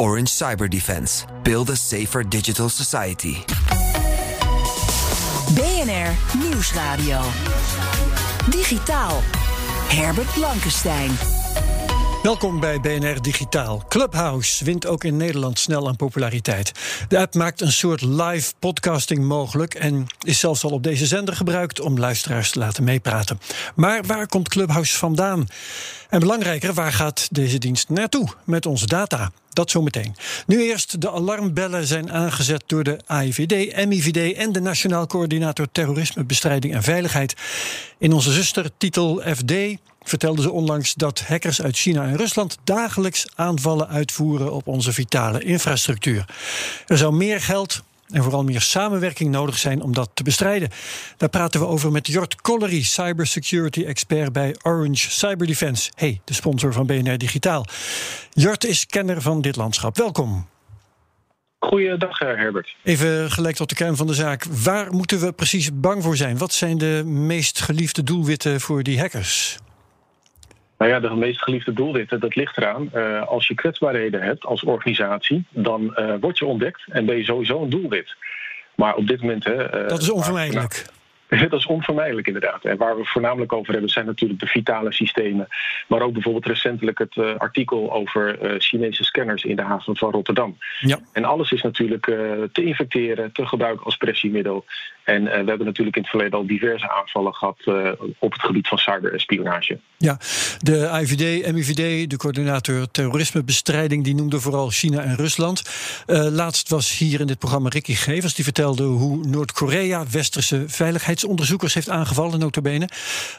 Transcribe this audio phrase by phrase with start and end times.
[0.00, 1.26] Orange Cyber Defense.
[1.44, 3.44] Build a safer digital society.
[5.54, 7.20] BNR Nieuwsradio.
[8.50, 9.20] Digitaal.
[9.90, 11.39] Herbert Blankenstein.
[12.22, 13.84] Welkom bij BNR Digitaal.
[13.88, 16.72] Clubhouse wint ook in Nederland snel aan populariteit.
[17.08, 21.36] De app maakt een soort live podcasting mogelijk en is zelfs al op deze zender
[21.36, 23.40] gebruikt om luisteraars te laten meepraten.
[23.74, 25.46] Maar waar komt Clubhouse vandaan?
[26.08, 29.30] En belangrijker, waar gaat deze dienst naartoe met onze data?
[29.50, 30.16] Dat zometeen.
[30.46, 36.74] Nu eerst, de alarmbellen zijn aangezet door de AIVD, MIVD en de Nationaal Coördinator Terrorismebestrijding
[36.74, 37.34] en Veiligheid.
[37.98, 39.52] In onze zustertitel FD
[40.02, 45.44] vertelden ze onlangs dat hackers uit China en Rusland dagelijks aanvallen uitvoeren op onze vitale
[45.44, 46.24] infrastructuur.
[46.86, 50.68] Er zou meer geld en vooral meer samenwerking nodig zijn om dat te bestrijden.
[51.16, 55.90] Daar praten we over met Jort Collery, cybersecurity expert bij Orange Cyber Defense.
[55.94, 57.64] Hey, de sponsor van BNR Digitaal.
[58.30, 59.96] Jort is kenner van dit landschap.
[59.96, 60.48] Welkom.
[61.58, 62.76] Goeiedag, Herbert.
[62.82, 64.44] Even gelijk tot de kern van de zaak.
[64.44, 66.38] Waar moeten we precies bang voor zijn?
[66.38, 69.58] Wat zijn de meest geliefde doelwitten voor die hackers?
[70.80, 72.90] Nou ja, de meest geliefde doelwitten, dat ligt eraan.
[72.94, 77.24] Uh, als je kwetsbaarheden hebt als organisatie, dan uh, word je ontdekt en ben je
[77.24, 78.16] sowieso een doelwit.
[78.74, 79.44] Maar op dit moment.
[79.44, 80.84] Hè, uh, dat is onvermijdelijk.
[81.48, 82.64] Dat is onvermijdelijk inderdaad.
[82.64, 85.48] En waar we voornamelijk over hebben zijn natuurlijk de vitale systemen.
[85.88, 90.10] Maar ook bijvoorbeeld recentelijk het uh, artikel over uh, Chinese scanners in de haven van
[90.10, 90.56] Rotterdam.
[90.80, 90.98] Ja.
[91.12, 92.16] En alles is natuurlijk uh,
[92.52, 94.64] te infecteren, te gebruiken als pressiemiddel.
[95.10, 97.56] En we hebben natuurlijk in het verleden al diverse aanvallen gehad
[98.18, 99.78] op het gebied van cyberespionage.
[99.96, 100.18] Ja,
[100.58, 105.62] de IVD, MIVD, de coördinator terrorismebestrijding, die noemde vooral China en Rusland.
[106.06, 111.88] laatst was hier in dit programma Ricky Gevers, die vertelde hoe Noord-Korea westerse veiligheidsonderzoekers heeft
[111.88, 112.88] aangevallen, notabene.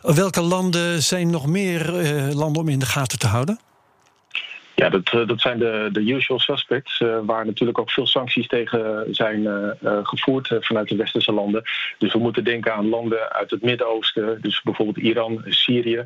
[0.01, 1.91] Welke landen zijn nog meer
[2.33, 3.59] landen om in de gaten te houden?
[4.81, 9.05] Ja, dat, dat zijn de, de usual suspects, uh, waar natuurlijk ook veel sancties tegen
[9.11, 11.61] zijn uh, gevoerd vanuit de westerse landen.
[11.97, 16.05] Dus we moeten denken aan landen uit het Midden-Oosten, dus bijvoorbeeld Iran, Syrië.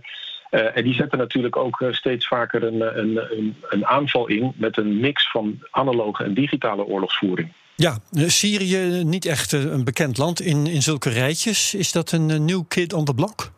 [0.49, 5.31] en die zetten natuurlijk ook steeds vaker een, een, een aanval in met een mix
[5.31, 7.53] van analoge en digitale oorlogsvoering.
[7.75, 11.73] Ja, Syrië niet echt een bekend land in, in zulke rijtjes.
[11.73, 13.53] Is dat een nieuw kid on the block?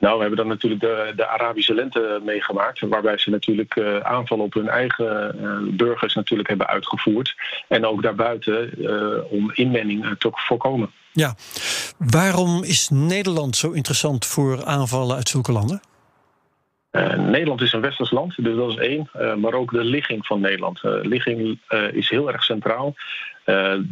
[0.00, 4.44] Nou, we hebben dan natuurlijk de, de Arabische lente meegemaakt, waarbij ze natuurlijk uh, aanvallen
[4.44, 7.34] op hun eigen uh, burgers natuurlijk hebben uitgevoerd.
[7.68, 10.90] En ook daarbuiten uh, om inmenging te voorkomen.
[11.12, 11.34] Ja,
[11.98, 15.80] waarom is Nederland zo interessant voor aanvallen uit zulke landen?
[16.92, 19.10] Uh, Nederland is een westers land, dus dat is één.
[19.16, 20.80] Uh, maar ook de ligging van Nederland.
[20.82, 21.58] Uh, ligging
[21.92, 22.94] is heel erg centraal.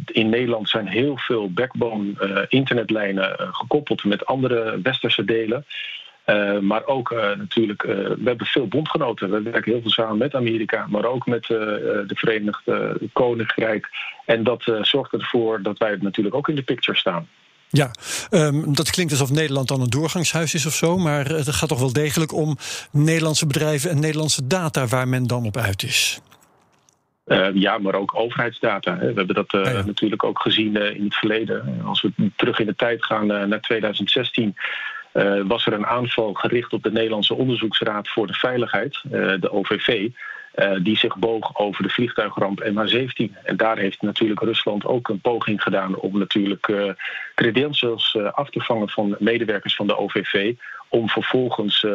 [0.05, 5.65] in Nederland zijn heel veel backbone internetlijnen gekoppeld met andere westerse delen.
[6.61, 9.31] Maar ook natuurlijk, we hebben veel bondgenoten.
[9.31, 13.89] We werken heel veel samen met Amerika, maar ook met de Verenigde Koninkrijk.
[14.25, 17.27] En dat zorgt ervoor dat wij natuurlijk ook in de picture staan.
[17.71, 17.91] Ja,
[18.29, 21.79] um, dat klinkt alsof Nederland dan een doorgangshuis is of zo, maar het gaat toch
[21.79, 22.57] wel degelijk om
[22.91, 26.21] Nederlandse bedrijven en Nederlandse data waar men dan op uit is.
[27.25, 28.97] Uh, ja, maar ook overheidsdata.
[28.97, 29.07] Hè.
[29.07, 29.85] We hebben dat uh, ja, ja.
[29.85, 31.81] natuurlijk ook gezien uh, in het verleden.
[31.85, 34.55] Als we terug in de tijd gaan naar 2016.
[35.47, 39.01] Was er een aanval gericht op de Nederlandse Onderzoeksraad voor de Veiligheid,
[39.39, 40.09] de OVV.
[40.55, 43.43] Uh, die zich boog over de vliegtuigramp MH17.
[43.43, 46.95] En daar heeft natuurlijk Rusland ook een poging gedaan om natuurlijk
[47.35, 50.53] credentials af te vangen van medewerkers van de OVV.
[50.87, 51.85] Om vervolgens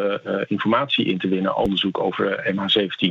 [0.46, 3.08] informatie in te winnen, onderzoek over MH17.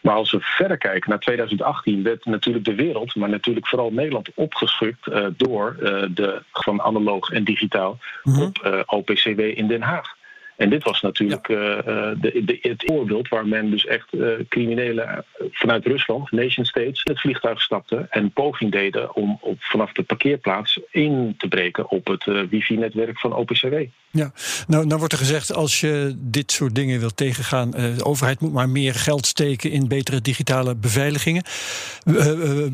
[0.00, 4.30] Maar als we verder kijken naar 2018, werd natuurlijk de wereld, maar natuurlijk vooral Nederland,
[4.34, 5.76] opgeschrikt door
[6.14, 8.42] de van analoog en digitaal mm -hmm.
[8.42, 10.15] op OPCW in Den Haag.
[10.56, 11.56] En dit was natuurlijk ja.
[11.56, 11.84] uh,
[12.20, 17.20] de, de, het voorbeeld waar men dus echt uh, criminelen vanuit Rusland, nation states, het
[17.20, 22.24] vliegtuig stapten en poging deden om op, vanaf de parkeerplaats in te breken op het
[22.50, 23.74] wifi-netwerk van OPCW.
[24.10, 24.32] Ja,
[24.66, 28.52] nou, nou wordt er gezegd als je dit soort dingen wilt tegengaan, de overheid moet
[28.52, 31.42] maar meer geld steken in betere digitale beveiligingen,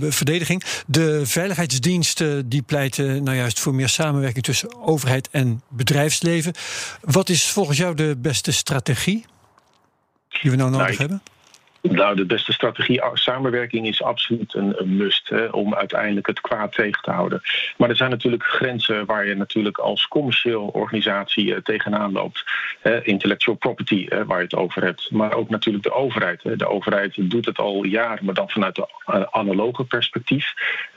[0.00, 0.62] verdediging.
[0.87, 6.52] De veiligheidsdiensten die pleiten nou juist voor meer samenwerking tussen overheid en bedrijfsleven.
[7.00, 9.24] Wat is volgens volgens jou de beste strategie
[10.42, 11.22] die we nou nodig nou, hebben?
[11.82, 16.73] Nou, de beste strategie samenwerking is absoluut een, een must hè, om uiteindelijk het kwaad
[16.73, 17.40] tegen te houden.
[17.76, 22.44] Maar er zijn natuurlijk grenzen waar je natuurlijk als commercieel organisatie uh, tegenaan loopt.
[23.02, 25.11] intellectual property, waar je het over hebt.
[25.11, 26.43] Maar ook natuurlijk de overheid.
[26.43, 26.56] Hè.
[26.56, 30.52] De overheid doet het al jaren, maar dan vanuit de uh, analoge perspectief.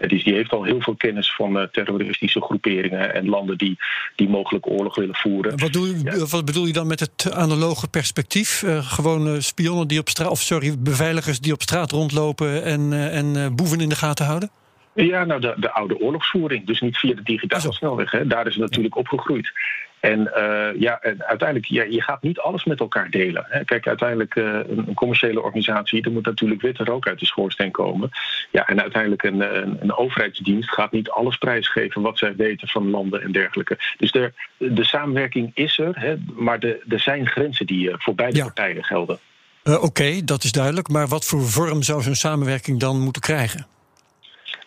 [0.07, 3.77] dus die heeft al heel veel kennis van terroristische groeperingen en landen die,
[4.15, 5.59] die mogelijk oorlog willen voeren.
[5.59, 6.25] Wat, doe, ja.
[6.25, 8.63] wat bedoel je dan met het analoge perspectief?
[8.81, 13.35] gewoon spionnen die op straat, of sorry, beveiligers die op straat rondlopen en, uh, en
[13.35, 14.49] uh, boeven in de gaten houden?
[14.93, 16.65] Ja, nou, de, de oude oorlogsvoering.
[16.65, 18.11] Dus niet via de digitale snelweg.
[18.11, 18.27] Hè.
[18.27, 19.51] Daar is het natuurlijk opgegroeid.
[19.99, 23.45] En uh, ja, uiteindelijk, ja, je gaat niet alles met elkaar delen.
[23.47, 23.63] Hè.
[23.63, 28.09] Kijk, uiteindelijk uh, een, commerciële organisatie, er moet natuurlijk witte rook uit de schoorsteen komen.
[28.51, 32.89] Ja, en uiteindelijk een, een, een, overheidsdienst gaat niet alles prijsgeven wat zij weten van
[32.89, 33.77] landen en dergelijke.
[33.97, 38.37] Dus de, de samenwerking is er, hè, maar de, er zijn grenzen die voor beide
[38.37, 38.43] ja.
[38.43, 39.19] partijen gelden.
[39.67, 40.87] Uh, Oké, okay, dat is duidelijk.
[40.87, 43.67] Maar wat voor vorm zou zo'n samenwerking dan moeten krijgen?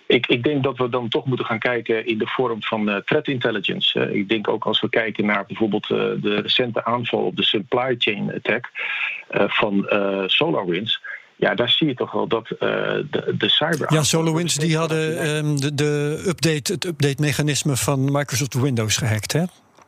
[0.06, 2.96] Ik, ik, denk dat we dan toch moeten gaan kijken in de vorm van uh,
[2.96, 3.98] threat intelligence.
[3.98, 7.42] Uh, ik denk ook als we kijken naar bijvoorbeeld uh, de recente aanval op de
[7.42, 8.70] supply chain attack
[9.30, 9.86] van
[10.26, 11.02] SolarWinds.
[11.36, 13.92] Ja, daar zie je toch wel dat de, de cyber.
[13.92, 19.44] Ja, SolarWinds die hadden um, de, de update, het update-mechanisme van Microsoft Windows gehackt, hè?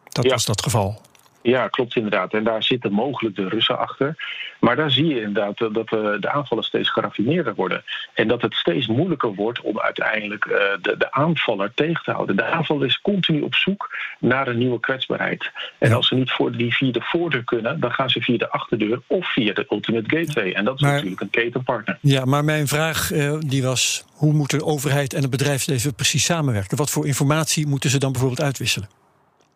[0.08, 0.30] Dat ja.
[0.30, 1.00] was dat geval.
[1.42, 2.32] Ja, klopt inderdaad.
[2.32, 4.14] En daar zitten mogelijk de Russen achter.
[4.60, 5.88] Maar daar zie je inderdaad dat
[6.20, 7.84] de aanvallen steeds geraffineerder worden.
[8.14, 10.44] En dat het steeds moeilijker wordt om uiteindelijk
[10.82, 12.36] de, de aanvaller tegen te houden.
[12.36, 15.50] De aanvaller is continu op zoek naar een nieuwe kwetsbaarheid.
[15.78, 15.94] En ja.
[15.94, 19.00] als ze niet voor die via de voordeur kunnen, dan gaan ze via de achterdeur
[19.06, 20.52] of via de Ultimate Gateway.
[20.52, 21.98] En dat is maar, natuurlijk een ketenpartner.
[22.00, 26.24] Ja, maar mijn vraag uh, die was: hoe moeten de overheid en het bedrijfsleven precies
[26.24, 26.76] samenwerken?
[26.76, 28.88] Wat voor informatie moeten ze dan bijvoorbeeld uitwisselen?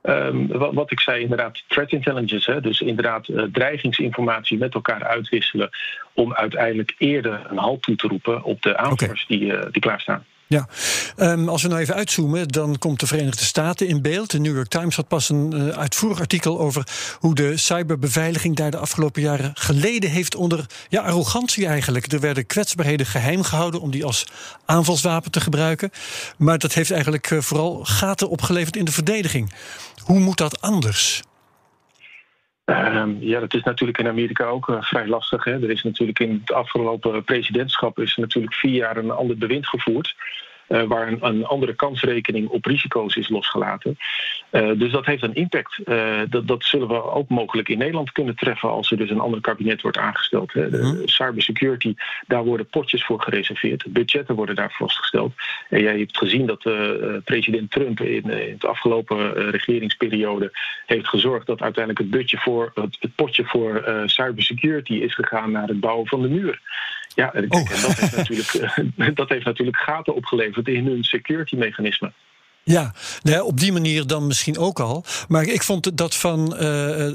[0.09, 2.53] Um, wat, wat, ik zei, inderdaad, threat intelligence.
[2.53, 5.71] Hè, dus inderdaad uh, dreigingsinformatie met elkaar uitwisselen.
[6.15, 9.39] om uiteindelijk eerder een halt toe te roepen op de aanvallers okay.
[9.39, 10.25] die, uh, die klaarstaan.
[10.47, 10.69] Ja,
[11.17, 14.31] um, als we nou even uitzoomen, dan komt de Verenigde Staten in beeld.
[14.31, 16.87] De New York Times had pas een uh, uitvoerig artikel over
[17.19, 22.13] hoe de cyberbeveiliging daar de afgelopen jaren geleden heeft onder ja, arrogantie eigenlijk.
[22.13, 24.27] Er werden kwetsbaarheden geheim gehouden om die als
[24.65, 25.91] aanvalswapen te gebruiken.
[26.39, 29.53] Maar dat heeft eigenlijk uh, vooral gaten opgeleverd in de verdediging.
[30.05, 31.23] Hoe moet dat anders?
[32.65, 35.45] Um, ja, dat is natuurlijk in Amerika ook uh, vrij lastig.
[35.45, 35.53] Hè.
[35.53, 40.15] Er is natuurlijk in het afgelopen presidentschap is natuurlijk vier jaar een ander bewind gevoerd.
[40.69, 43.99] Uh, waar een, een, andere kansrekening op risico's is losgelaten.
[44.51, 45.79] Uh, dus dat heeft een impact.
[45.85, 49.21] Uh, dat, dat, zullen we ook mogelijk in Nederland kunnen treffen als er dus een
[49.21, 50.53] ander kabinet wordt aangesteld.
[50.53, 50.71] Hè.
[50.71, 51.09] De mm.
[51.09, 51.95] cybersecurity,
[52.27, 53.85] daar worden potjes voor gereserveerd.
[53.89, 55.33] Budgetten worden daar vastgesteld.
[55.69, 56.63] En jij hebt gezien dat
[57.25, 60.51] president Trump in, in het afgelopen regeringsperiode
[60.87, 65.69] heeft gezorgd dat uiteindelijk het, budget voor, het, het potje voor cybersecurity is gegaan naar
[65.69, 66.61] het bouwen van de muur.
[67.15, 68.71] Ja, en dat, heeft natuurlijk,
[69.15, 72.13] dat heeft natuurlijk gaten opgeleverd in hun security mechanisme.
[72.65, 75.05] Ja, nou, op die manier dan misschien ook al.
[75.29, 76.61] Maar ik vond dat van uh,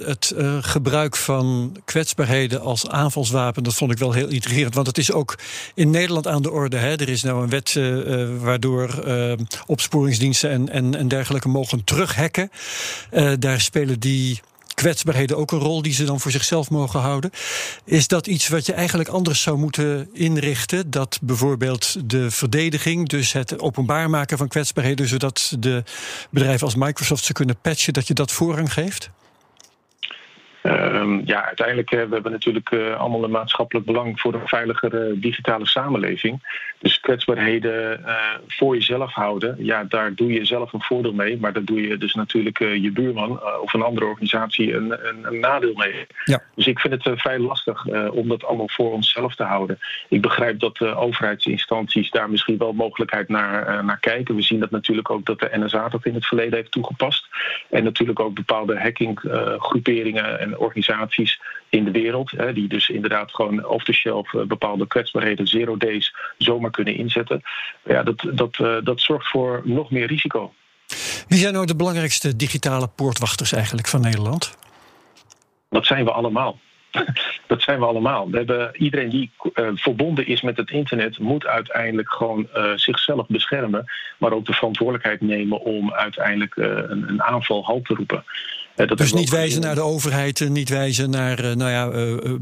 [0.05, 4.75] het uh, gebruik van kwetsbaarheden als aanvalswapen, dat vond ik wel heel intrigerend.
[4.75, 5.37] Want het is ook
[5.73, 6.77] in Nederland aan de orde.
[6.77, 6.89] Hè.
[6.89, 9.03] Er is nou een wet uh, waardoor
[9.65, 12.49] opsporingsdiensten en, en, en dergelijke mogen terughacken.
[13.39, 14.39] daar spelen die
[14.79, 17.31] kwetsbaarheden ook een rol die ze dan voor zichzelf mogen houden.
[17.85, 20.89] Is dat iets wat je eigenlijk anders zou moeten inrichten?
[20.89, 25.83] Dat bijvoorbeeld de verdediging, dus het openbaar maken van kwetsbaarheden, zodat de
[26.29, 29.09] bedrijven als Microsoft ze kunnen patchen, dat je dat voorrang geeft?
[30.63, 35.07] Um, ja, uiteindelijk uh, we hebben natuurlijk uh, allemaal een maatschappelijk belang voor een veiligere
[35.07, 36.67] uh, digitale samenleving.
[36.79, 38.03] Dus kwetsbaarheden
[38.47, 41.37] voor jezelf houden, ja, daar doe je zelf een voordeel mee.
[41.39, 45.39] Maar daar doe je dus natuurlijk je buurman of een andere organisatie een, een, een
[45.39, 46.07] nadeel mee.
[46.25, 46.41] Ja.
[46.55, 49.79] Dus ik vind het vrij lastig om dat allemaal voor onszelf te houden.
[50.09, 54.35] Ik begrijp dat de overheidsinstanties daar misschien wel mogelijkheid naar, naar kijken.
[54.35, 57.27] We zien dat natuurlijk ook dat de NSA dat in het verleden heeft toegepast.
[57.69, 62.31] En natuurlijk ook bepaalde hackinggroeperingen en organisaties in de wereld.
[62.31, 67.41] Hè, die dus inderdaad gewoon off-the-shelf uh, bepaalde kwetsbaarheden, zero days, zomaar kunnen inzetten.
[67.85, 70.53] Ja, dat, dat, uh, dat zorgt voor nog meer risico.
[71.27, 74.57] Wie zijn nou de belangrijkste digitale poortwachters eigenlijk van Nederland?
[75.69, 76.59] Dat zijn we allemaal.
[77.47, 78.29] Dat zijn we allemaal.
[78.29, 83.27] We hebben, iedereen die uh, verbonden is met het internet, moet uiteindelijk gewoon uh, zichzelf
[83.27, 83.85] beschermen,
[84.17, 88.23] maar ook de verantwoordelijkheid nemen om uiteindelijk uh, een, een, aanval halt te roepen.
[88.87, 91.91] Dus niet wijzen naar de overheid, niet wijzen naar nou ja,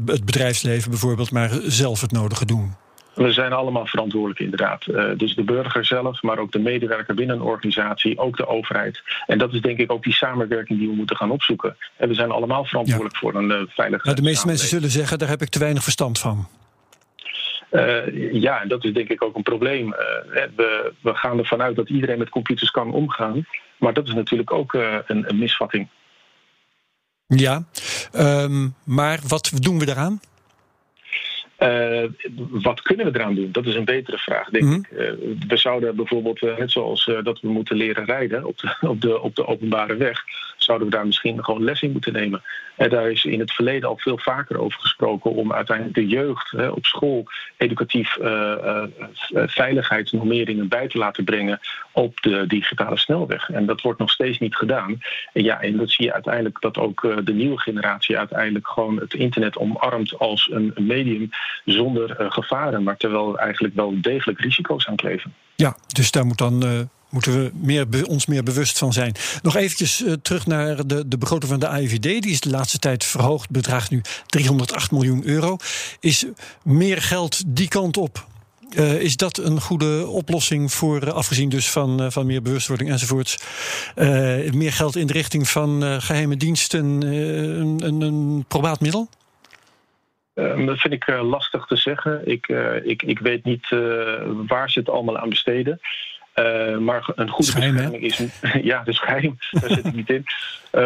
[0.06, 2.74] het bedrijfsleven bijvoorbeeld, maar zelf het nodige doen.
[3.18, 4.86] We zijn allemaal verantwoordelijk, inderdaad.
[4.86, 9.02] Uh, dus de burger zelf, maar ook de medewerker binnen een organisatie, ook de overheid.
[9.26, 11.76] En dat is denk ik ook die samenwerking die we moeten gaan opzoeken.
[11.96, 13.20] En we zijn allemaal verantwoordelijk ja.
[13.20, 14.04] voor een uh, veilige.
[14.04, 16.48] Nou, de meeste mensen zullen zeggen: daar heb ik te weinig verstand van.
[18.32, 19.90] ja, en dat is denk ik ook een probleem.
[20.56, 23.46] we, we gaan ervan uit dat iedereen met computers kan omgaan.
[23.78, 24.72] Maar dat is natuurlijk ook
[25.06, 25.88] een, een misvatting.
[27.36, 27.64] Ja,
[28.14, 30.20] um, maar wat doen we daaraan?
[31.58, 32.04] Uh,
[32.50, 33.52] wat kunnen we eraan doen?
[33.52, 34.90] Dat is een betere vraag, denk mm ik.
[34.90, 34.98] Uh,
[35.48, 39.20] we zouden bijvoorbeeld, uh, net zoals dat we moeten leren rijden op de, op, de,
[39.20, 40.24] op de openbare weg,
[40.68, 42.42] zouden we daar misschien gewoon les in moeten nemen.
[42.76, 46.50] En daar is in het verleden al veel vaker over gesproken om uiteindelijk de jeugd
[46.50, 47.24] hè, op school
[47.56, 48.16] educatief
[49.32, 51.60] veiligheidsnormeringen bij te laten brengen
[51.92, 53.50] op de digitale snelweg.
[53.50, 54.98] En dat wordt nog steeds niet gedaan.
[55.32, 59.14] En ja, en dat zie je uiteindelijk dat ook de nieuwe generatie uiteindelijk gewoon het
[59.14, 61.28] internet omarmt als een, medium
[61.64, 65.34] zonder uh, gevaren, maar terwijl er eigenlijk wel degelijk risico's aan kleven.
[65.54, 66.64] Ja, dus daar moet dan.
[66.64, 66.80] Uh,
[67.10, 69.14] moeten we meer, ons meer bewust van zijn.
[69.42, 72.02] Nog eventjes uh, terug naar de, de begroting van de AIVD.
[72.02, 75.56] Die is de laatste tijd verhoogd, bedraagt nu 308 miljoen euro.
[76.00, 76.26] Is
[76.62, 78.26] meer geld die kant op?
[78.78, 83.38] Uh, is dat een goede oplossing voor, afgezien dus van, van meer bewustwording enzovoorts,
[84.52, 89.08] meer geld in de richting van geheime diensten een, een, een probaat middel?
[90.38, 92.28] Ehm, dat vind ik eh, lastig te zeggen.
[92.28, 93.78] Ik, eh, ik, ik weet niet eh,
[94.46, 95.80] waar ze het allemaal aan besteden.
[96.78, 98.22] Maar een goede bescherming is.
[98.62, 100.24] ja, de schijn, daar zit ik niet in.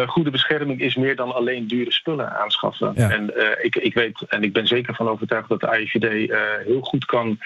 [0.07, 2.95] goede bescherming is meer dan alleen dure spullen aanschaffen.
[2.95, 6.31] En ik, ik weet, en ik ben zeker van overtuigd dat de AIVD
[6.65, 7.39] heel goed kan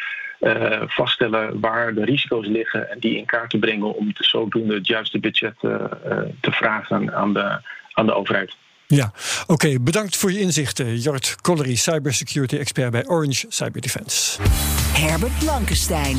[0.88, 5.20] vaststellen waar de risico's liggen en die in kaart te brengen om zodoende het juiste
[5.20, 7.60] budget te vragen aan de,
[7.94, 8.56] aan de overheid.
[8.88, 9.12] Ja,
[9.48, 9.80] oké.
[9.80, 10.98] bedankt voor je inzichten.
[10.98, 14.42] Jort Collery, cybersecurity expert bij Orange Cyber Defense.
[14.94, 16.18] Herbert Blankenstein.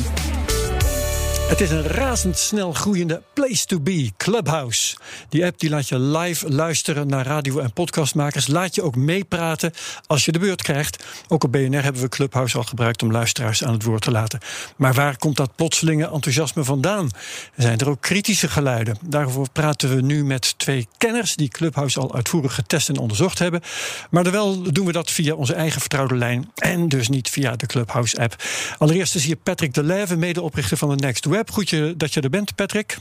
[1.49, 4.97] Het is een razendsnel groeiende place to be, Clubhouse.
[5.29, 8.47] Die app die laat je live luisteren naar radio- en podcastmakers.
[8.47, 9.73] Laat je ook meepraten
[10.07, 11.03] als je de beurt krijgt.
[11.27, 14.39] Ook op BNR hebben we Clubhouse al gebruikt om luisteraars aan het woord te laten.
[14.75, 17.09] Maar waar komt dat plotselinge enthousiasme vandaan?
[17.57, 18.97] Zijn er ook kritische geluiden?
[19.05, 23.61] Daarover praten we nu met twee kenners die Clubhouse al uitvoerig getest en onderzocht hebben.
[24.09, 27.65] Maar wel doen we dat via onze eigen vertrouwde lijn en dus niet via de
[27.65, 28.43] Clubhouse-app.
[28.77, 31.51] Allereerst is hier Patrick de Leve, medeoprichter van de Next Web web.
[31.51, 32.97] Goed je, dat je er bent, Patrick.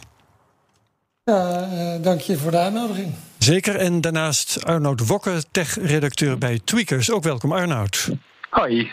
[1.25, 3.15] Ja, uh, dank je voor de uitnodiging.
[3.39, 3.77] Zeker.
[3.77, 7.11] En daarnaast Arnoud Wokke, tech-redacteur bij Tweakers.
[7.11, 8.09] Ook welkom, Arnoud.
[8.51, 8.93] Hoi.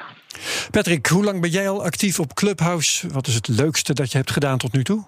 [0.72, 3.08] Patrick, hoe lang ben jij al actief op Clubhouse?
[3.08, 5.04] Wat is het leukste dat je hebt gedaan tot nu toe?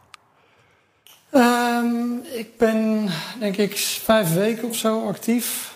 [1.34, 5.75] Um, ik ben, denk ik, vijf weken of zo actief.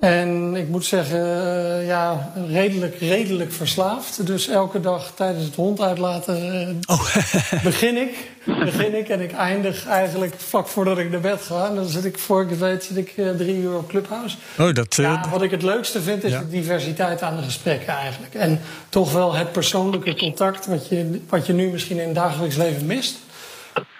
[0.00, 4.26] En ik moet zeggen, uh, ja, redelijk, redelijk verslaafd.
[4.26, 6.54] Dus elke dag tijdens het hond uitlaten
[6.88, 7.16] uh, oh.
[7.64, 8.30] begin ik.
[8.44, 11.66] Begin ik en ik eindig eigenlijk vlak voordat ik naar bed ga.
[11.66, 14.36] En dan zit ik, voor ik het weet, zit ik uh, drie uur op Clubhouse.
[14.58, 18.34] Oh, dat, ja, wat ik het leukste vind, is de diversiteit aan de gesprekken eigenlijk.
[18.34, 22.56] En toch wel het persoonlijke contact wat je, wat je nu misschien in het dagelijks
[22.56, 23.18] leven mist.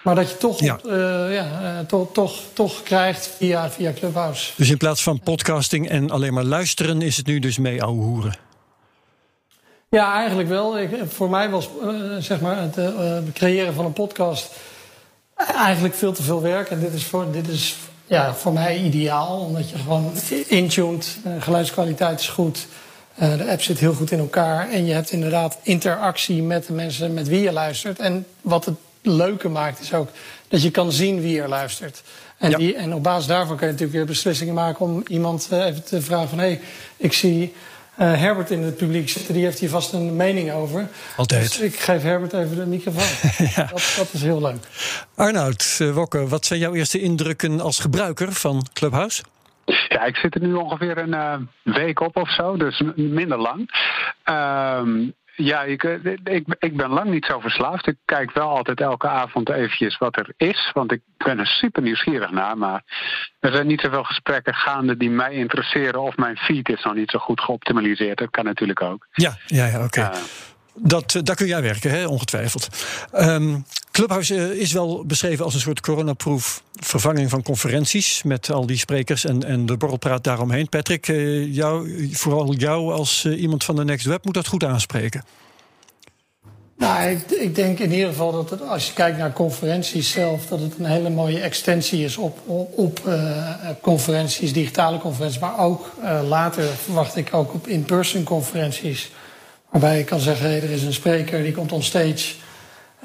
[0.03, 0.79] Maar dat je toch, ja.
[0.85, 0.93] Uh,
[1.33, 4.51] ja uh, toch, toch, toch krijgt via, via Clubhouse.
[4.55, 8.01] Dus in plaats van podcasting en alleen maar luisteren, is het nu dus mee ouwe
[8.01, 8.35] hoeren?
[9.89, 10.79] Ja, eigenlijk wel.
[10.79, 12.77] Ik, voor mij was uh, zeg maar het
[13.33, 14.55] creëren van een podcast
[15.35, 16.69] eigenlijk veel te veel werk.
[16.69, 17.75] En dit is voor, dit is,
[18.05, 20.11] ja, voor mij ideaal, omdat je gewoon
[20.47, 22.67] intuned, geluidskwaliteit is goed.
[23.15, 27.13] de app zit heel goed in elkaar en je hebt inderdaad interactie met de mensen
[27.13, 27.99] met wie je luistert.
[27.99, 30.09] En wat het leuke maakt, is ook
[30.47, 32.03] dat je kan zien wie er luistert.
[32.37, 35.65] En, die, en op basis daarvan kan je natuurlijk weer beslissingen maken om iemand uh,
[35.65, 36.61] even te vragen van hé, hey,
[36.97, 37.53] ik zie
[37.99, 40.87] uh, Herbert in het publiek zitten, die heeft hier vast een mening over.
[41.17, 41.41] Altijd.
[41.41, 43.29] Dus ik geef Herbert even de microfoon.
[43.55, 43.63] ja.
[43.63, 44.67] dat, dat, is heel leuk.
[45.15, 49.23] Arnoud uh, Wokke, wat zijn jouw eerste indrukken als gebruiker van Clubhouse?
[49.65, 53.71] Ja, ik zit er nu ongeveer een week op of zo, dus minder lang.
[54.23, 57.87] Ehm, ja, ik, eh, ik, ik ben lang niet zo verslaafd.
[57.87, 60.71] Ik kijk wel altijd elke avond eventjes wat er is.
[60.73, 62.57] Want ik ben er super nieuwsgierig naar.
[62.57, 62.83] Maar
[63.39, 66.01] er zijn niet zoveel gesprekken gaande die mij interesseren.
[66.01, 68.17] Of mijn feed is nog niet zo goed geoptimaliseerd.
[68.17, 69.07] Dat kan natuurlijk ook.
[69.11, 69.99] Ja, ja, ja oké.
[69.99, 70.19] Okay.
[70.73, 72.05] Dat, daar kun jij werken, hè?
[72.05, 72.67] ongetwijfeld.
[73.13, 78.65] Um, Clubhouse eh, is wel beschreven als een soort coronaproof vervanging van conferenties met al
[78.65, 80.69] die sprekers en, en de borrelpraat daaromheen.
[80.69, 84.63] Patrick, eh, jou, vooral jou als eh, iemand van de Next Web moet dat goed
[84.63, 85.23] aanspreken.
[86.77, 90.59] Nou, ik, denk in ieder geval dat het, als je kijkt naar conferenties zelf, dat
[90.59, 92.39] het een hele mooie extensie is op,
[92.75, 93.01] op,
[93.81, 95.91] conferenties, digitale conferenties, maar ook
[96.27, 99.11] later verwacht ik ook op in-person conferenties.
[99.71, 102.33] Waarbij ik kan zeggen, er is een spreker die komt on stage.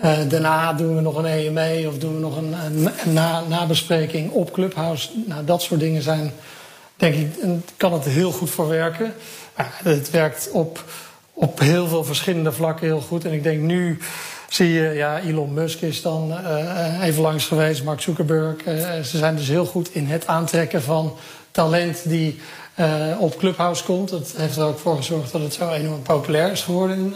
[0.04, 4.30] Uh, daarna doen we nog een EME of doen we nog een, een, na, nabespreking
[4.30, 5.08] op Clubhouse.
[5.26, 6.32] Nou, dat soort dingen zijn,
[6.96, 7.28] denk ik,
[7.76, 9.14] kan het heel goed voor werken.
[9.82, 10.84] Het werkt op
[11.38, 13.24] op heel veel verschillende vlakken heel goed.
[13.24, 13.98] En ik denk nu
[14.48, 18.56] zie je, ja, Elon Musk is dan uh, even langs geweest, Mark Zuckerberg.
[19.06, 21.16] Ze zijn dus heel goed in het aantrekken van
[21.56, 22.40] talent die
[22.76, 24.08] uh, op Clubhouse komt.
[24.08, 27.14] Dat heeft er ook voor gezorgd dat het zo enorm populair is geworden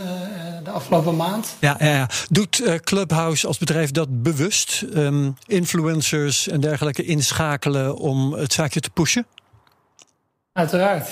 [0.64, 1.56] de afgelopen maand.
[1.60, 2.08] Ja, ja, ja.
[2.28, 4.84] Doet Clubhouse als bedrijf dat bewust?
[4.94, 9.26] Um, influencers en dergelijke inschakelen om het zaakje te pushen?
[10.52, 11.08] Uiteraard.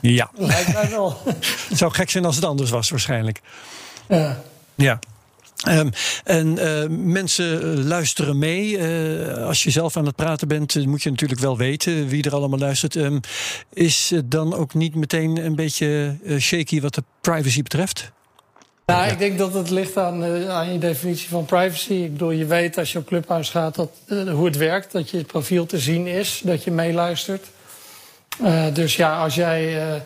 [0.00, 0.30] Ja.
[0.36, 1.22] Lijkt mij wel.
[1.68, 3.40] het zou gek zijn als het anders was, waarschijnlijk.
[4.08, 4.40] Ja.
[4.74, 4.98] Ja.
[5.66, 5.90] Um,
[6.24, 8.78] en uh, mensen luisteren mee.
[8.78, 12.34] Uh, als je zelf aan het praten bent, moet je natuurlijk wel weten wie er
[12.34, 12.94] allemaal luistert.
[12.94, 13.20] Um,
[13.72, 18.12] is het dan ook niet meteen een beetje shaky wat de privacy betreft?
[18.86, 21.92] Nou, ik denk dat het ligt aan, aan, je definitie van privacy.
[21.92, 25.24] Ik bedoel, je weet als je op Clubhouse gaat dat, hoe het werkt, dat je
[25.24, 27.46] profiel te zien is, dat je meeluistert.
[28.72, 30.02] dus ja, als jij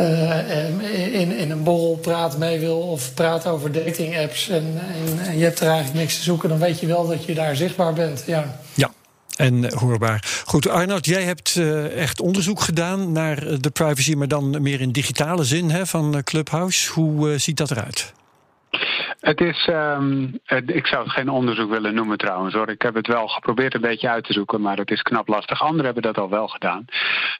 [0.00, 4.80] uh, in, in een borrelpraat mee wil of praat over dating apps en,
[5.26, 7.56] en, je hebt er eigenlijk niks te zoeken, dan weet je wel dat je daar
[7.56, 8.22] zichtbaar bent.
[8.26, 8.60] Ja.
[8.74, 8.90] ja.
[9.36, 10.42] En hoorbaar.
[10.44, 11.60] Goed, Arnoud, jij hebt
[11.96, 16.92] echt onderzoek gedaan naar de privacy, maar dan meer in digitale zin hè, van Clubhouse.
[16.92, 18.12] Hoe ziet dat eruit?
[19.20, 22.68] Het is, um, ik zou het geen onderzoek willen noemen trouwens hoor.
[22.68, 25.62] Ik heb het wel geprobeerd een beetje uit te zoeken, maar het is knap lastig.
[25.62, 26.84] Anderen hebben dat al wel gedaan.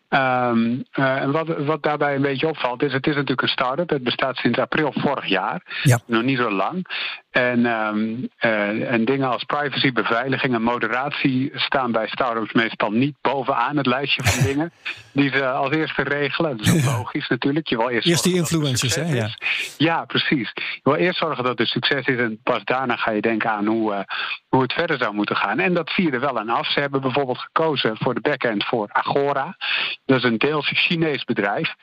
[0.09, 3.91] Um, uh, en wat, wat daarbij een beetje opvalt is, het is natuurlijk een start-up.
[3.91, 5.63] Het bestaat sinds april vorig jaar.
[5.83, 6.01] Ja.
[6.07, 6.87] Nog niet zo lang.
[7.31, 13.15] En, um, uh, en dingen als privacy, beveiliging en moderatie staan bij startups meestal niet
[13.21, 14.73] bovenaan het lijstje van dingen
[15.13, 16.57] die ze als eerste regelen.
[16.57, 17.69] Dat is ook logisch natuurlijk.
[17.69, 19.15] Je wil eerst, eerst die influencers, hè?
[19.15, 19.29] Ja.
[19.77, 20.51] ja, precies.
[20.55, 23.93] Je wil eerst zorgen dat succes is en pas daarna ga je denken aan hoe,
[23.93, 24.01] uh,
[24.49, 25.59] hoe het verder zou moeten gaan.
[25.59, 26.67] En dat vierde wel aan af.
[26.67, 29.57] Ze hebben bijvoorbeeld gekozen voor de backend voor Agora.
[30.05, 31.75] Dat is een deels Chinees bedrijf.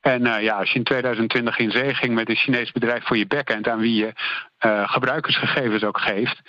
[0.00, 3.16] En uh, ja, als je in 2020 in zee ging met een Chinees bedrijf voor
[3.16, 4.12] je backend, aan wie je
[4.66, 6.40] uh, gebruikersgegevens ook geeft,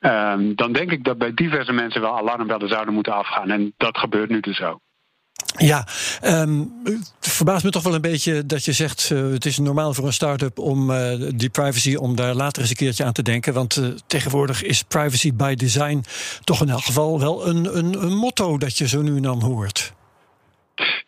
[0.00, 3.50] um, dan denk ik dat bij diverse mensen wel alarmbellen zouden moeten afgaan.
[3.50, 4.80] En dat gebeurt nu dus ook.
[5.56, 5.86] Ja,
[6.24, 6.72] um,
[7.20, 10.06] het verbaast me toch wel een beetje dat je zegt: uh, het is normaal voor
[10.06, 13.52] een start-up om uh, die privacy, om daar later eens een keertje aan te denken.
[13.52, 16.04] Want uh, tegenwoordig is privacy by design
[16.44, 19.42] toch in elk geval wel een, een, een motto dat je zo nu en dan
[19.42, 19.92] hoort.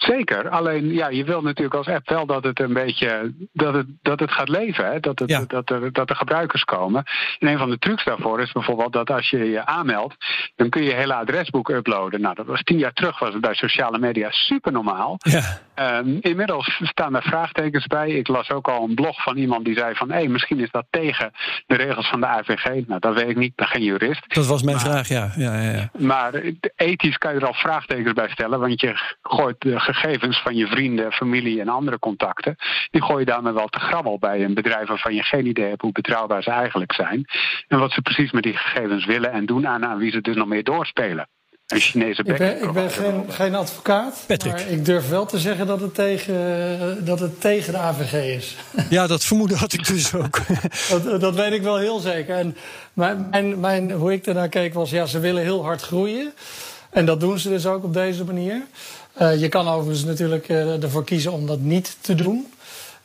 [0.07, 3.87] Zeker, alleen ja, je wil natuurlijk als app wel dat het een beetje dat het,
[4.03, 5.01] dat het gaat leven, hè?
[5.01, 5.45] Dat, het, ja.
[5.47, 7.05] dat, er, dat er gebruikers komen.
[7.39, 10.15] En een van de trucs daarvoor is bijvoorbeeld dat als je je aanmeldt,
[10.57, 12.21] dan kun je je hele adresboek uploaden.
[12.21, 15.17] Nou, dat was tien jaar terug, was het bij sociale media super normaal.
[15.19, 15.61] Ja.
[15.99, 18.11] Um, inmiddels staan er vraagtekens bij.
[18.11, 20.71] Ik las ook al een blog van iemand die zei van hé, hey, misschien is
[20.71, 21.33] dat tegen
[21.67, 22.87] de regels van de AVG.
[22.87, 24.35] Nou, dat weet ik niet, ik ben geen jurist.
[24.35, 25.33] Dat was mijn maar, vraag, ja.
[25.37, 25.91] Ja, ja, ja.
[25.99, 26.33] Maar
[26.77, 30.67] ethisch kan je er al vraagtekens bij stellen, want je gooit de gegevens van je
[30.67, 32.57] vrienden, familie en andere contacten,
[32.91, 35.83] die gooi je daarmee wel te grabbel bij een bedrijf waarvan je geen idee hebt
[35.83, 37.25] hoe betrouwbaar ze eigenlijk zijn.
[37.69, 40.37] En wat ze precies met die gegevens willen en doen aan, aan wie ze dus
[40.37, 41.29] nog meer doorspelen.
[41.67, 44.53] Een Chinese ik ben, ik ben geen, geen advocaat, Patrick.
[44.53, 48.57] maar ik durf wel te zeggen dat het tegen, dat het tegen de AVG is.
[48.91, 50.41] Ja, dat vermoeden had ik dus ook.
[50.91, 52.37] dat, dat weet ik wel heel zeker.
[52.37, 52.57] En
[52.93, 56.33] mijn, mijn, mijn, hoe ik ernaar keek was, ja, ze willen heel hard groeien.
[56.91, 58.63] En dat doen ze dus ook op deze manier.
[59.21, 62.53] Uh, je kan overigens natuurlijk uh, ervoor kiezen om dat niet te doen.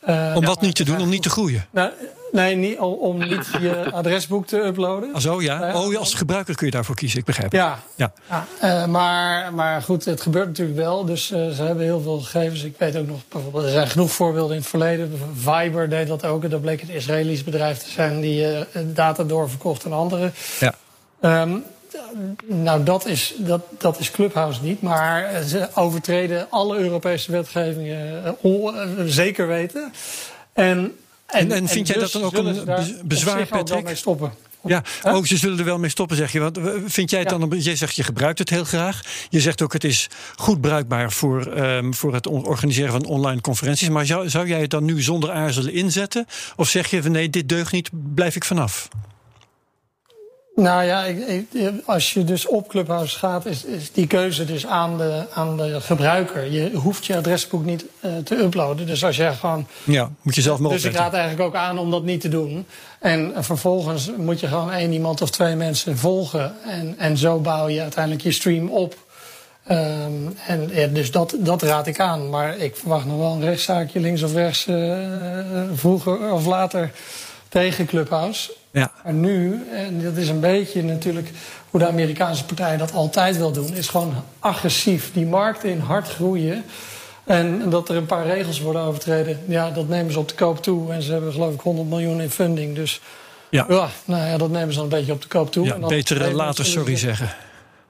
[0.08, 1.00] Uh, om wat niet te doen?
[1.00, 1.66] Om niet te groeien?
[1.70, 1.90] Nou,
[2.32, 5.14] nee, niet, om niet je adresboek te uploaden.
[5.14, 5.74] Ah, zo ja.
[5.74, 7.52] oh, als gebruiker kun je daarvoor kiezen, ik begrijp.
[7.52, 7.78] Ja.
[7.94, 8.12] ja.
[8.60, 11.04] ja maar, maar goed, het gebeurt natuurlijk wel.
[11.04, 12.62] Dus ze hebben heel veel gegevens.
[12.62, 15.18] Ik weet ook nog, bijvoorbeeld, er zijn genoeg voorbeelden in het verleden.
[15.34, 16.50] Viber deed dat ook.
[16.50, 18.46] Dat bleek het Israëlisch bedrijf te zijn die
[18.92, 20.32] data doorverkocht aan anderen.
[20.60, 20.74] Ja.
[21.42, 21.64] Um,
[22.46, 24.82] nou, dat is, dat, dat is Clubhouse niet.
[24.82, 28.72] Maar ze overtreden alle Europese wetgevingen uh,
[29.06, 29.92] zeker weten.
[30.52, 30.94] En, en,
[31.26, 33.84] en, en vind jij dus dat dan ook een bezwaar, Patrick?
[33.84, 34.32] mee stoppen.
[34.64, 35.14] Ja, huh?
[35.14, 36.40] oh, ze zullen er wel mee stoppen, zeg je.
[36.40, 37.38] Want vind jij het ja.
[37.38, 37.58] dan?
[37.58, 39.00] Jij zegt je gebruikt het heel graag.
[39.28, 43.88] Je zegt ook het is goed bruikbaar voor, um, voor het organiseren van online conferenties.
[43.88, 46.26] Maar zou, zou jij het dan nu zonder aarzelen inzetten?
[46.56, 48.88] Of zeg je van nee, dit deugt niet, blijf ik vanaf?
[50.60, 51.18] Nou ja, ik,
[51.52, 55.56] ik, als je dus op Clubhouse gaat, is, is, die keuze dus aan de, aan
[55.56, 56.52] de gebruiker.
[56.52, 58.86] Je hoeft je adresboek niet uh, te uploaden.
[58.86, 59.66] Dus als jij gewoon.
[59.84, 62.28] Ja, moet je zelf maar Dus ik raad eigenlijk ook aan om dat niet te
[62.28, 62.66] doen.
[62.98, 66.54] En vervolgens moet je gewoon één iemand of twee mensen volgen.
[66.66, 68.96] En, en zo bouw je uiteindelijk je stream op.
[69.70, 72.30] Um, en ja, dus dat, dat raad ik aan.
[72.30, 74.98] Maar ik verwacht nog wel een rechtszaakje links of rechts, uh,
[75.74, 76.90] vroeger of later
[77.48, 78.58] tegen Clubhouse.
[78.70, 78.92] Ja.
[79.04, 81.30] Maar nu, en dat is een beetje natuurlijk
[81.70, 86.08] hoe de Amerikaanse partijen dat altijd wil doen, is gewoon agressief die markt in hard
[86.08, 86.64] groeien.
[87.24, 90.62] En dat er een paar regels worden overtreden, ja, dat nemen ze op de koop
[90.62, 90.92] toe.
[90.92, 92.74] En ze hebben geloof ik 100 miljoen in funding.
[92.74, 93.00] Dus
[93.50, 95.66] ja, ja nou ja, dat nemen ze dan een beetje op de koop toe.
[95.66, 97.34] Ja, en beter later sorry zeggen.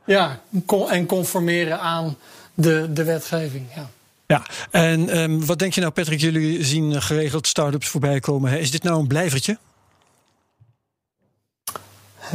[0.05, 0.41] Ja,
[0.89, 2.17] en conformeren aan
[2.55, 3.67] de, de wetgeving.
[3.75, 3.91] Ja.
[4.27, 6.21] Ja, en um, wat denk je nou, Patrick?
[6.21, 8.61] Jullie zien geregeld start-ups voorbij komen.
[8.61, 9.59] Is dit nou een blijvertje?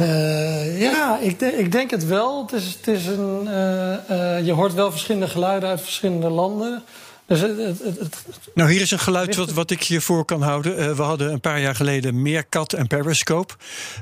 [0.00, 2.42] Uh, ja, ik, de, ik, denk het wel.
[2.42, 6.82] Het is, het is een, uh, uh, je hoort wel verschillende geluiden uit verschillende landen.
[7.26, 10.96] Dus het, het, nou, hier is een geluid wat, wat ik je voor kan houden.
[10.96, 13.54] we hadden een paar jaar geleden Meerkat en Periscope.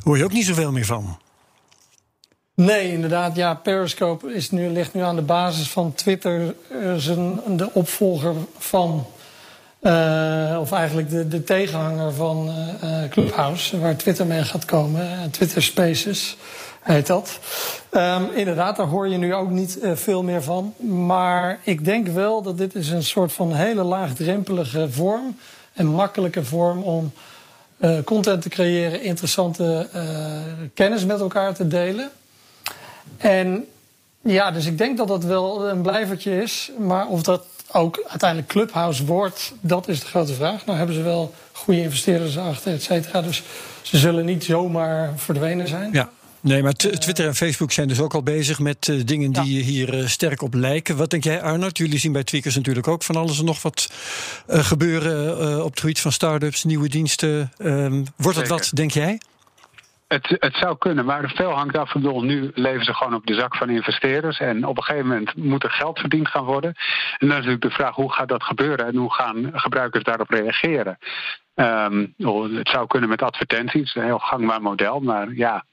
[0.03, 1.19] Hoor je ook niet zoveel meer van.
[2.55, 3.37] Nee, inderdaad.
[3.37, 6.55] Ja, Periscope is nu, ligt nu aan de basis van Twitter.
[6.97, 9.07] zijn, de opvolger van
[9.87, 12.51] uh, of eigenlijk de, de tegenhanger van
[12.85, 15.31] uh, Clubhouse, waar Twitter mee gaat komen.
[15.31, 16.37] Twitter Spaces
[16.81, 17.39] heet dat.
[17.91, 20.75] Um, inderdaad, daar hoor je nu ook niet veel meer van.
[20.79, 25.37] Maar ik denk wel dat dit is een soort van hele laagdrempelige vorm.
[25.75, 27.13] Een makkelijke vorm om
[28.05, 29.89] content te creëren, interessante
[30.75, 32.11] kennis met elkaar te delen.
[33.17, 33.65] En
[34.21, 36.71] ja, dus ik denk dat dat wel een blijvertje is.
[36.79, 37.45] Maar of dat
[37.75, 40.67] ook uiteindelijk Clubhouse wordt, dat is de grote vraag.
[40.67, 43.23] Nou hebben ze wel goede investeerders achter, et cetera.
[43.23, 43.43] Dus
[43.83, 45.93] ze zullen niet zomaar verdwenen zijn.
[45.93, 46.11] Ja.
[46.41, 49.65] Nee, maar Twitter en Facebook zijn dus ook al bezig met uh, dingen die ja.
[49.65, 50.97] hier uh, sterk op lijken.
[50.97, 51.79] Wat denk jij, Arnold?
[51.79, 53.91] Jullie zien bij Tweakers natuurlijk ook van alles en nog wat
[54.49, 57.53] uh, gebeuren op het gebied van start-ups, nieuwe diensten.
[57.59, 59.19] Ehm, wordt dat wat, denk jij?
[60.23, 61.93] Het, zou kunnen, maar veel hangt af.
[61.93, 64.39] Bedoel, nu leven ze gewoon op de zak van investeerders.
[64.39, 66.75] En op een gegeven moment moet er geld verdiend gaan worden.
[67.19, 70.31] En dan is natuurlijk de vraag hoe gaat dat gebeuren en hoe gaan gebruikers daarop
[70.31, 70.99] reageren.
[71.55, 72.15] Um,
[72.57, 75.01] het zou kunnen met advertenties, een heel gangbaar model.
[75.01, 75.65] Maar ja,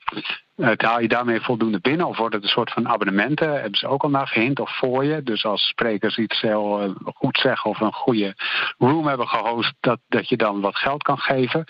[0.56, 2.08] het haal je daarmee voldoende binnen?
[2.08, 3.54] Of wordt het een soort van abonnementen?
[3.54, 5.24] Hebben ze ook al naar gehint of voor je?
[5.24, 8.36] Dus als sprekers iets heel uh, goed zeggen of een goede
[8.78, 11.66] room hebben gehost, dat, dat je dan wat geld kan geven.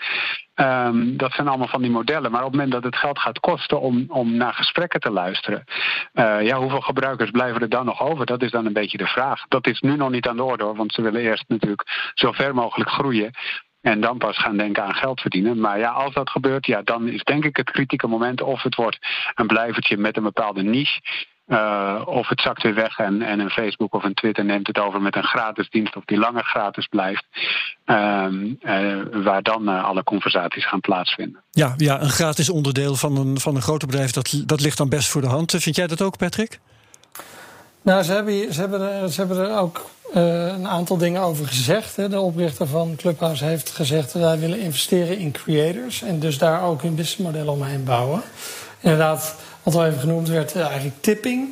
[0.54, 2.30] Um, dat zijn allemaal van die modellen.
[2.30, 5.64] Maar op het moment dat het geld gaat kosten om, om naar gesprekken te luisteren,
[6.14, 8.26] uh, ja, hoeveel gebruikers blijven er dan nog over?
[8.26, 9.44] Dat is dan een beetje de vraag.
[9.48, 12.32] Dat is nu nog niet aan de orde, hoor, want ze willen eerst natuurlijk zo
[12.32, 13.30] ver mogelijk groeien.
[13.82, 15.60] En dan pas gaan denken aan geld verdienen.
[15.60, 18.74] Maar ja, als dat gebeurt, ja, dan is denk ik het kritieke moment of het
[18.74, 18.98] wordt
[19.34, 21.00] een blijvertje met een bepaalde niche.
[21.48, 24.78] Uh, of het zakt weer weg en, en een Facebook of een Twitter neemt het
[24.78, 27.24] over met een gratis dienst of die langer gratis blijft.
[27.86, 28.26] Uh,
[28.62, 31.42] uh, waar dan alle conversaties gaan plaatsvinden.
[31.50, 34.88] Ja, ja, een gratis onderdeel van een, van een groot bedrijf, dat, dat ligt dan
[34.88, 35.50] best voor de hand.
[35.50, 36.60] Vind jij dat ook, Patrick?
[37.82, 41.46] Nou, ze hebben, ze hebben, er, ze hebben er ook uh, een aantal dingen over
[41.46, 41.96] gezegd.
[41.96, 42.08] Hè.
[42.08, 44.12] De oprichter van Clubhouse heeft gezegd...
[44.12, 46.02] wij willen investeren in creators...
[46.02, 48.22] en dus daar ook een businessmodel omheen bouwen.
[48.80, 51.48] Inderdaad, wat al even genoemd werd, uh, eigenlijk tipping.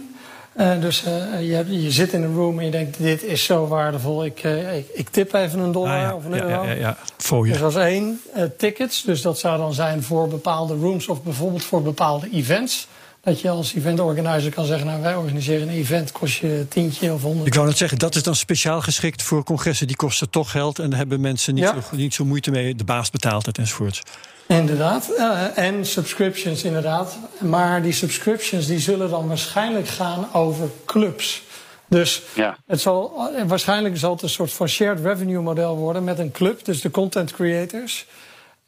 [0.57, 1.01] Uh, dus
[1.40, 2.99] je, je, zit in een room en je denkt...
[2.99, 4.43] dit is zo waardevol, ik,
[4.75, 6.14] ik, ik, tip even een dollar ah, ja.
[6.14, 6.49] of een euro.
[6.49, 6.97] Ja, ja, ja.
[7.16, 7.53] Voor je.
[7.53, 8.21] Dus dat is één.
[8.57, 11.09] tickets, dus dat zou dan zijn voor bepaalde rooms...
[11.09, 12.88] of bijvoorbeeld voor bepaalde events...
[13.22, 17.22] Dat je als eventorganizer kan zeggen, nou wij organiseren een event, kost je tientje of
[17.22, 17.46] honderd.
[17.46, 20.78] Ik wou net zeggen, dat is dan speciaal geschikt voor congressen, die kosten toch geld
[20.78, 21.74] en daar hebben mensen niet, ja.
[21.90, 24.02] zo, niet zo moeite mee, de baas betaalt het enzovoort.
[24.46, 27.18] Inderdaad, uh, en subscriptions inderdaad.
[27.38, 31.42] Maar die subscriptions die zullen dan waarschijnlijk gaan over clubs.
[31.88, 32.56] Dus ja.
[32.66, 36.64] het zal, waarschijnlijk zal het een soort van shared revenue model worden met een club,
[36.64, 38.06] dus de content creators.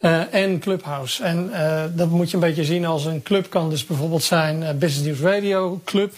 [0.03, 1.25] Uh, en Clubhouse.
[1.25, 4.63] En uh, dat moet je een beetje zien als een club kan dus bijvoorbeeld zijn
[4.63, 6.15] uh, Business News Radio Club.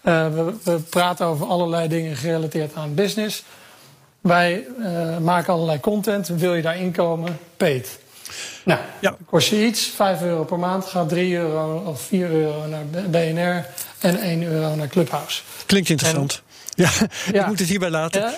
[0.00, 3.44] We, we, praten over allerlei dingen gerelateerd aan business.
[4.20, 4.66] Wij
[5.20, 6.28] maken allerlei content.
[6.28, 7.38] Wil je daar inkomen?
[7.56, 7.98] Paid.
[8.64, 9.16] Nou, ja.
[9.26, 9.86] kost je iets.
[9.86, 10.84] 5 euro per maand.
[10.84, 13.66] Gaat 3 euro of 4 euro naar BNR
[13.98, 15.42] en 1 euro naar Clubhouse.
[15.66, 16.42] Klinkt interessant.
[16.74, 16.90] En, ja,
[17.32, 18.34] ja, ik moet het hierbij laten.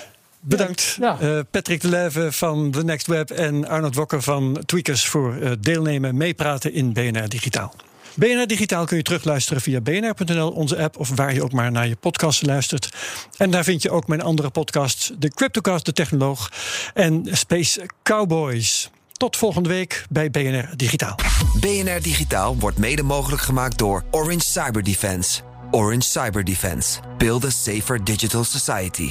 [0.49, 1.19] Bedankt, ja.
[1.23, 5.51] uh, Patrick de Leuve van The Next Web en Arnold Wokker van Tweakers voor uh,
[5.61, 7.75] deelnemen, meepraten in BNR Digitaal.
[8.15, 11.89] BNR Digitaal kun je terugluisteren via bnr.nl, onze app of waar je ook maar naar
[11.89, 12.89] je podcast luistert.
[13.37, 16.51] En daar vind je ook mijn andere podcasts, de Cryptocast, de Technoloog
[16.95, 18.91] en Space Cowboys.
[19.13, 21.19] Tot volgende week bij BNR Digitaal.
[21.61, 25.41] BNR Digitaal wordt mede mogelijk gemaakt door Orange Cyber Defense.
[25.71, 27.01] Orange Cyber Defense.
[27.19, 29.11] Build a safer digital society.